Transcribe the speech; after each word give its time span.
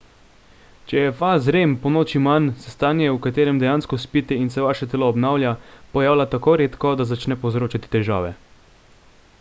če 0.91 1.01
je 1.01 1.09
faz 1.17 1.49
rem 1.55 1.75
ponoči 1.83 2.21
manj 2.27 2.47
se 2.63 2.71
stanje 2.75 3.11
v 3.17 3.19
katerem 3.25 3.59
dejansko 3.63 3.99
spite 4.07 4.39
in 4.45 4.49
se 4.55 4.65
vaše 4.69 4.89
telo 4.95 5.11
obnavlja 5.15 5.53
pojavlja 5.97 6.27
tako 6.35 6.57
redko 6.63 6.95
da 7.03 7.09
začne 7.13 7.39
povzročati 7.45 7.93
težave 7.97 8.33